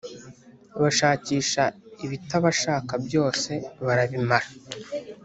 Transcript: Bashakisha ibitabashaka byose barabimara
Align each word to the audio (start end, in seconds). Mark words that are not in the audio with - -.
Bashakisha 0.81 1.63
ibitabashaka 2.05 2.93
byose 3.05 3.51
barabimara 3.85 4.47